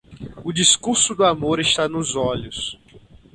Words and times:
O 0.43 0.51
discurso 0.51 1.13
do 1.13 1.23
amor 1.23 1.59
está 1.59 1.87
nos 1.87 2.15
olhos. 2.15 2.75